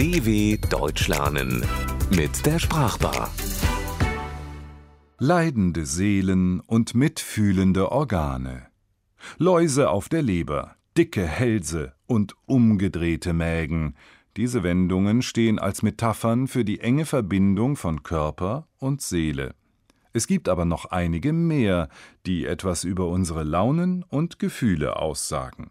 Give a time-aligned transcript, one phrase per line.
[0.00, 1.62] DW Deutsch lernen
[2.16, 3.30] mit der Sprachbar.
[5.18, 8.68] Leidende Seelen und mitfühlende Organe.
[9.36, 13.94] Läuse auf der Leber, dicke Hälse und umgedrehte Mägen.
[14.38, 19.54] Diese Wendungen stehen als Metaphern für die enge Verbindung von Körper und Seele.
[20.14, 21.90] Es gibt aber noch einige mehr,
[22.24, 25.70] die etwas über unsere Launen und Gefühle aussagen.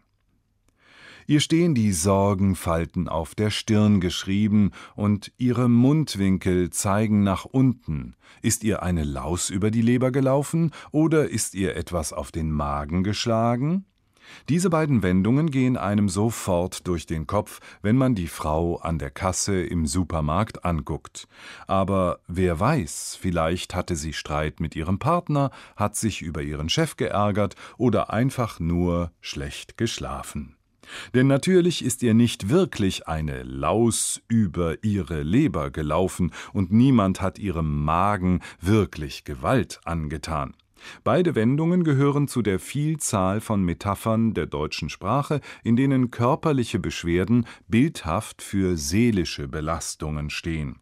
[1.29, 8.15] Ihr stehen die Sorgenfalten auf der Stirn geschrieben, und ihre Mundwinkel zeigen nach unten.
[8.41, 13.03] Ist ihr eine Laus über die Leber gelaufen, oder ist ihr etwas auf den Magen
[13.03, 13.85] geschlagen?
[14.49, 19.11] Diese beiden Wendungen gehen einem sofort durch den Kopf, wenn man die Frau an der
[19.11, 21.27] Kasse im Supermarkt anguckt.
[21.67, 26.97] Aber wer weiß, vielleicht hatte sie Streit mit ihrem Partner, hat sich über ihren Chef
[26.97, 30.55] geärgert oder einfach nur schlecht geschlafen.
[31.13, 37.39] Denn natürlich ist ihr nicht wirklich eine Laus über ihre Leber gelaufen, und niemand hat
[37.39, 40.53] ihrem Magen wirklich Gewalt angetan.
[41.03, 47.45] Beide Wendungen gehören zu der Vielzahl von Metaphern der deutschen Sprache, in denen körperliche Beschwerden
[47.67, 50.77] bildhaft für seelische Belastungen stehen.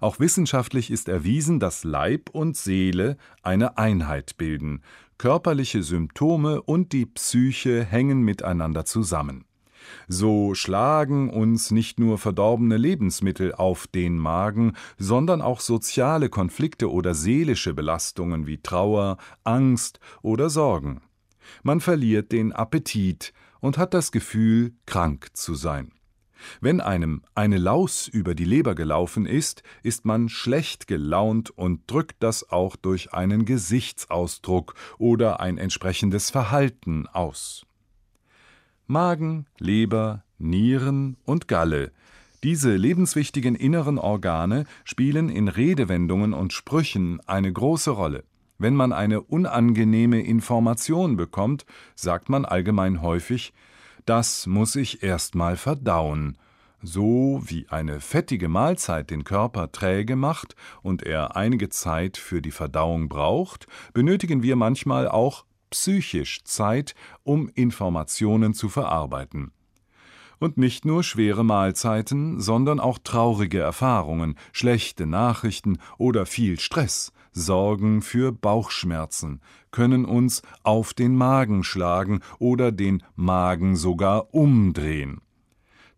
[0.00, 4.82] Auch wissenschaftlich ist erwiesen, dass Leib und Seele eine Einheit bilden.
[5.16, 9.44] Körperliche Symptome und die Psyche hängen miteinander zusammen.
[10.08, 17.14] So schlagen uns nicht nur verdorbene Lebensmittel auf den Magen, sondern auch soziale Konflikte oder
[17.14, 21.02] seelische Belastungen wie Trauer, Angst oder Sorgen.
[21.62, 25.92] Man verliert den Appetit und hat das Gefühl, krank zu sein.
[26.60, 32.22] Wenn einem eine Laus über die Leber gelaufen ist, ist man schlecht gelaunt und drückt
[32.22, 37.66] das auch durch einen Gesichtsausdruck oder ein entsprechendes Verhalten aus.
[38.90, 41.92] Magen, Leber, Nieren und Galle
[42.42, 48.24] diese lebenswichtigen inneren Organe spielen in Redewendungen und Sprüchen eine große Rolle.
[48.56, 53.52] Wenn man eine unangenehme Information bekommt, sagt man allgemein häufig
[54.06, 56.38] das muss ich erst mal verdauen.
[56.82, 62.50] So wie eine fettige Mahlzeit den Körper träge macht und er einige Zeit für die
[62.50, 69.52] Verdauung braucht, benötigen wir manchmal auch psychisch Zeit, um Informationen zu verarbeiten.
[70.38, 78.02] Und nicht nur schwere Mahlzeiten, sondern auch traurige Erfahrungen, schlechte Nachrichten oder viel Stress sorgen
[78.02, 85.20] für Bauchschmerzen, können uns auf den Magen schlagen oder den Magen sogar umdrehen.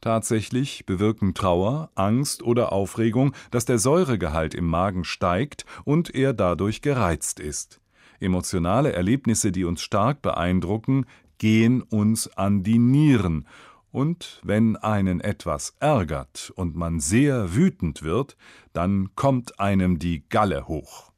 [0.01, 6.83] Tatsächlich bewirken Trauer, Angst oder Aufregung, dass der Säuregehalt im Magen steigt und er dadurch
[6.83, 7.82] gereizt ist.
[8.23, 11.07] Emotionale Erlebnisse, die uns stark beeindrucken,
[11.39, 13.47] gehen uns an die Nieren
[13.93, 18.37] und wenn einen etwas ärgert und man sehr wütend wird,
[18.73, 21.13] dann kommt einem die Galle hoch.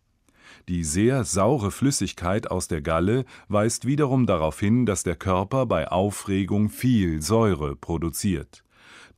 [0.69, 5.89] Die sehr saure Flüssigkeit aus der Galle weist wiederum darauf hin, dass der Körper bei
[5.89, 8.65] Aufregung viel Säure produziert.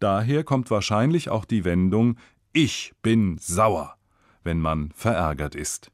[0.00, 2.18] Daher kommt wahrscheinlich auch die Wendung
[2.52, 3.96] Ich bin sauer,
[4.44, 5.90] wenn man verärgert ist.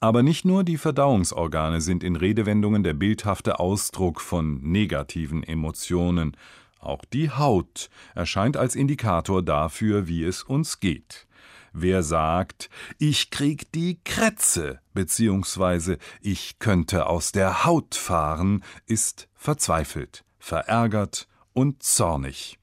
[0.00, 6.36] Aber nicht nur die Verdauungsorgane sind in Redewendungen der bildhafte Ausdruck von negativen Emotionen,
[6.78, 11.26] auch die Haut erscheint als Indikator dafür, wie es uns geht.
[11.74, 15.98] Wer sagt, ich krieg die Krätze bzw.
[16.22, 22.58] ich könnte aus der Haut fahren, ist verzweifelt, verärgert und zornig.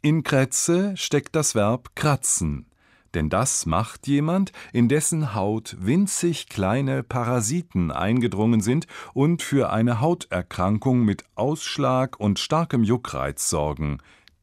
[0.00, 2.66] In Krätze steckt das Verb kratzen,
[3.14, 10.00] denn das macht jemand, in dessen Haut winzig kleine Parasiten eingedrungen sind und für eine
[10.00, 13.98] Hauterkrankung mit Ausschlag und starkem Juckreiz sorgen,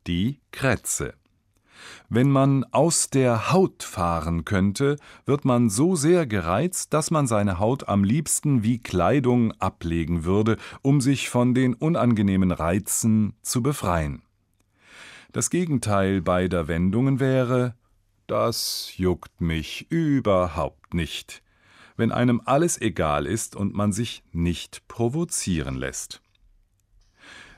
[0.08, 1.14] die Krätze.
[2.10, 7.60] Wenn man aus der Haut fahren könnte, wird man so sehr gereizt, dass man seine
[7.60, 14.22] Haut am liebsten wie Kleidung ablegen würde, um sich von den unangenehmen Reizen zu befreien.
[15.32, 17.76] Das Gegenteil beider Wendungen wäre
[18.28, 21.42] das juckt mich überhaupt nicht,
[21.98, 26.22] wenn einem alles egal ist und man sich nicht provozieren lässt.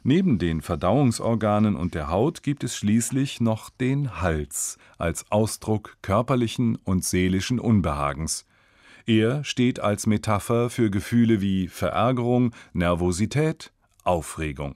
[0.03, 6.77] Neben den Verdauungsorganen und der Haut gibt es schließlich noch den Hals als Ausdruck körperlichen
[6.77, 8.45] und seelischen Unbehagens.
[9.05, 13.71] Er steht als Metapher für Gefühle wie Verärgerung, Nervosität,
[14.03, 14.75] Aufregung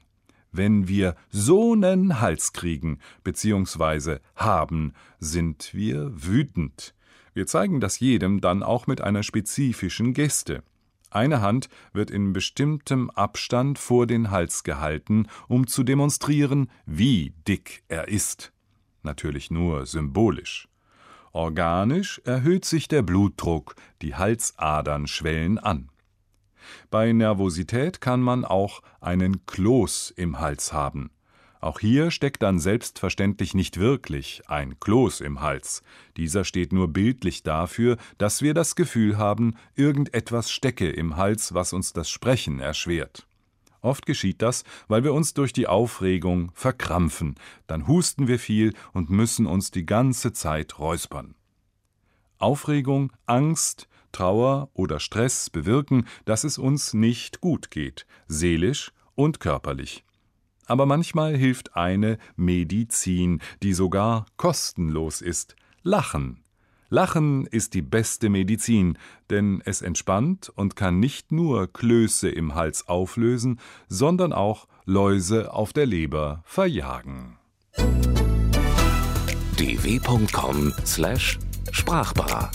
[0.51, 4.19] wenn wir so nen Hals kriegen bzw.
[4.35, 6.93] haben, sind wir wütend.
[7.33, 10.63] Wir zeigen das jedem dann auch mit einer spezifischen Geste.
[11.09, 17.83] Eine Hand wird in bestimmtem Abstand vor den Hals gehalten, um zu demonstrieren, wie dick
[17.87, 18.53] er ist.
[19.03, 20.67] natürlich nur symbolisch.
[21.31, 25.89] Organisch erhöht sich der Blutdruck, die Halsadern schwellen an.
[26.89, 31.11] Bei Nervosität kann man auch einen Kloß im Hals haben.
[31.61, 35.83] Auch hier steckt dann selbstverständlich nicht wirklich ein Kloß im Hals.
[36.17, 41.71] Dieser steht nur bildlich dafür, dass wir das Gefühl haben, irgendetwas stecke im Hals, was
[41.71, 43.27] uns das Sprechen erschwert.
[43.81, 47.35] Oft geschieht das, weil wir uns durch die Aufregung verkrampfen,
[47.67, 51.35] dann husten wir viel und müssen uns die ganze Zeit räuspern.
[52.37, 60.03] Aufregung, Angst, Trauer oder Stress bewirken, dass es uns nicht gut geht, seelisch und körperlich.
[60.65, 65.55] Aber manchmal hilft eine Medizin, die sogar kostenlos ist.
[65.83, 66.43] Lachen.
[66.89, 68.97] Lachen ist die beste Medizin,
[69.29, 75.71] denn es entspannt und kann nicht nur Klöße im Hals auflösen, sondern auch Läuse auf
[75.71, 77.37] der Leber verjagen.
[79.57, 82.51] dw.com/sprachbar